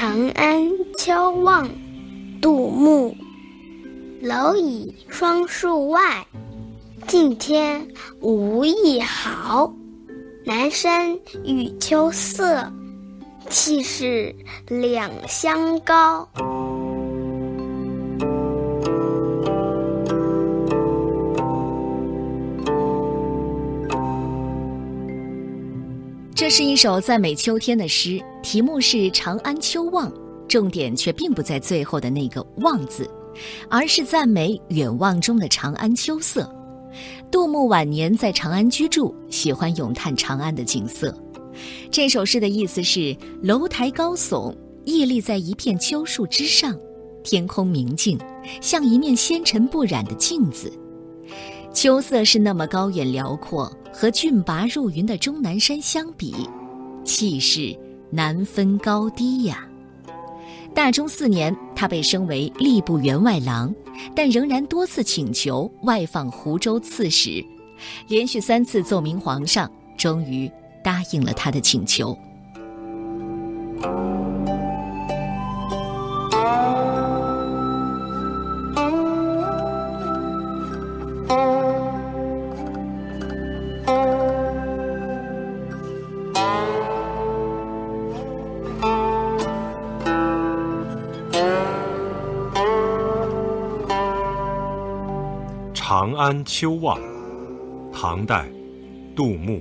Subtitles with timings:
[0.00, 1.68] 长安秋望，
[2.40, 3.16] 杜牧。
[4.22, 6.24] 楼倚双树外，
[7.08, 7.84] 镜天
[8.20, 9.74] 无一毫。
[10.44, 12.72] 南山与秋色，
[13.50, 14.32] 气势
[14.68, 16.28] 两相高。
[26.48, 30.10] 这是一首赞美秋天的诗，题目是《长安秋望》，
[30.48, 33.06] 重点却并不在最后的那个“望”字。
[33.68, 36.50] 而是赞美远望中的长安秋色。
[37.30, 41.14] 杜牧晚年在长安居住，喜欢咏叹长安的景色。
[41.90, 46.74] 这首诗的意思是：楼台高耸，屹立在一片秋树之上，
[47.22, 48.18] 天空明净，
[48.62, 50.72] 像一面纤尘不染的镜子。
[51.80, 56.34] 秋色是那么高远辽阔，和峻拔入云的终南山相比，
[57.04, 57.72] 气势
[58.10, 59.64] 难分高低呀。
[60.74, 63.72] 大中四年，他被升为吏部员外郎，
[64.12, 67.40] 但仍然多次请求外放湖州刺史，
[68.08, 70.50] 连续三次奏明皇上，终于
[70.82, 72.12] 答应了他的请求。
[95.74, 97.00] 《长安秋望》，
[97.92, 98.46] 唐代，
[99.16, 99.60] 杜牧。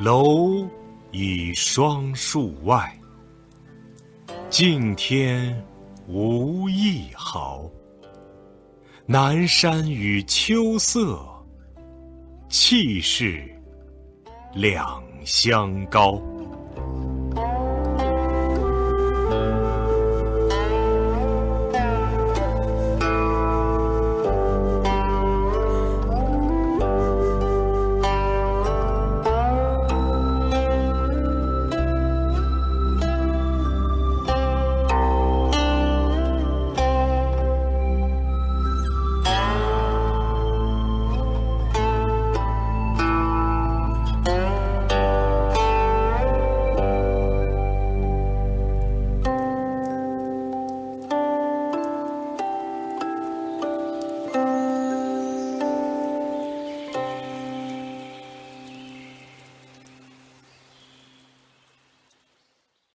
[0.00, 0.66] 蝼
[1.12, 2.98] 蚁双树外，
[4.48, 5.62] 尽天
[6.08, 7.70] 无一毫。
[9.04, 11.22] 南山与秋色，
[12.48, 13.54] 气势
[14.52, 16.20] 两相高。